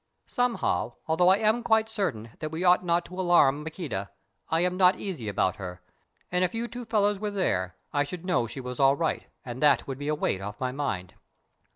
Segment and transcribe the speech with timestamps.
[0.25, 4.09] Somehow, although I am quite certain that we ought not to alarm Maqueda,
[4.49, 5.83] I am not easy about her,
[6.31, 9.63] and if you two fellows were there, I should know she was all right, and
[9.63, 11.13] it would be a weight off my mind."